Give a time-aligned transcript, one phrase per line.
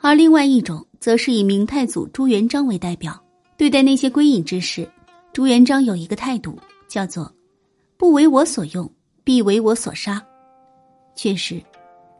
[0.00, 3.20] 而另外一种则是以明太祖朱元璋为代表，
[3.56, 4.88] 对待那些归隐之事，
[5.32, 7.32] 朱元璋有一个态度，叫做
[7.98, 8.90] “不为我所用，
[9.24, 10.24] 必为我所杀”。
[11.16, 11.60] 确实，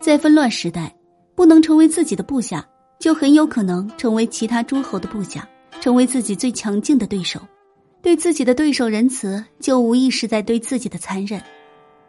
[0.00, 0.92] 在纷乱时代，
[1.36, 2.68] 不能成为自己的部下，
[2.98, 5.48] 就很有可能成为其他诸侯的部下，
[5.80, 7.40] 成为自己最强劲的对手。
[8.02, 11.40] 对自己的对手仁慈，就无疑是在对自己的残忍。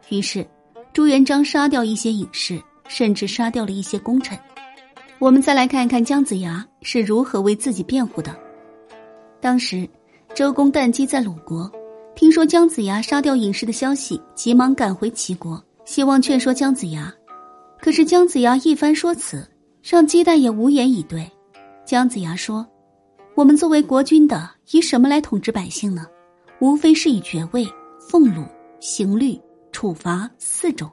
[0.09, 0.47] 于是，
[0.93, 4.37] 朱元璋杀掉一些隐士，甚至杀掉了一些功臣。
[5.19, 8.33] 我们再来看一看姜子牙是如何为自己辩护的。
[9.41, 9.87] 当时，
[10.33, 11.69] 周公旦姬在鲁国，
[12.15, 17.13] 听说姜子牙杀掉隐士的消息，急忙赶回齐国，希望劝说姜子牙。
[17.81, 19.45] 可是姜子牙一番说辞，
[19.83, 21.29] 让姬旦也无言以对。
[21.85, 22.65] 姜子牙说。
[23.35, 26.05] 我们作为国君的，以什么来统治百姓呢？
[26.59, 27.65] 无非是以爵位、
[27.97, 28.43] 俸禄、
[28.81, 29.39] 刑律、
[29.71, 30.89] 处罚四种。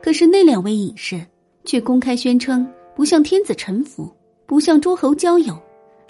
[0.00, 1.24] 可是那两位隐士
[1.64, 2.64] 却公开宣称
[2.94, 4.10] 不向天子臣服，
[4.46, 5.58] 不向诸侯交友，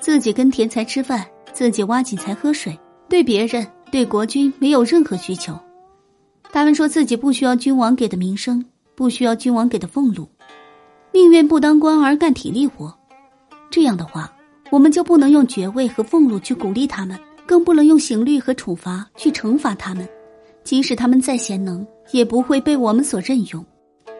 [0.00, 5.58] 自己跟田财吃饭，自己挖井才喝水，对别人、对国君没有任何需求。
[6.52, 10.28] 他们说自己不需要君王给的名声，不需要君王给的俸禄，
[11.12, 12.92] 宁愿不当官而干体力活。
[13.70, 14.33] 这样的话。
[14.70, 20.08] 我们就不能用爵位和俸禄去鼓励他们，更不能用刑律和处罚去惩罚他们。
[20.64, 23.62] 即使他们再贤能，也不会被我们所任用。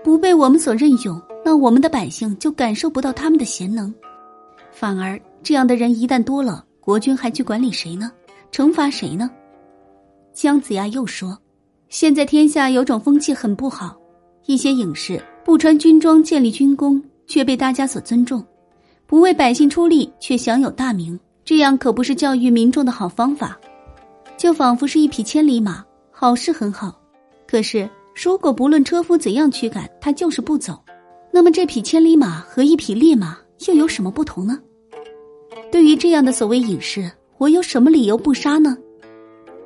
[0.05, 3.93] 不被我们所任用，那我们的百姓就感受不到他们的贤能。
[4.71, 8.11] 反而，这样的人一旦多了，国君还去管理谁呢？
[8.51, 9.31] 惩罚谁呢？
[10.33, 11.39] 姜子牙又说
[11.89, 13.97] ：“现在天下有种风气很不好，
[14.47, 18.45] 一些隐士不穿军装建立军功，却被大家所尊重。”
[19.07, 23.59] 不为百姓出力却享有大名，这样可不是教育民众的好方法。
[24.39, 26.99] 就仿佛是一匹千里马，好是很好，
[27.47, 30.83] 可是如果不论车夫怎样驱赶，它就是不走，
[31.35, 34.61] 那么这匹千里马和一匹烈马又有什么不同呢？
[35.71, 38.77] 对于这样的所谓隐士，我有什么理由不杀呢？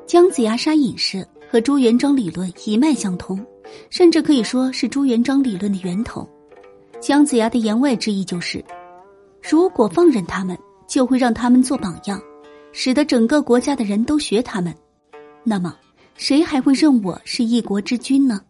[0.06, 3.44] 姜子牙杀隐士和朱元璋理论一脉相通，
[3.91, 6.28] 甚至可以说是朱元璋理论的源头。
[7.00, 8.65] 姜子牙的言外之意就是。
[9.43, 10.56] 如果放任他们，
[10.87, 12.21] 就会让他们做榜样，
[12.72, 14.72] 使得整个国家的人都学他们。
[15.43, 15.76] 那么，
[16.15, 18.41] 谁还会认我是一国之君呢？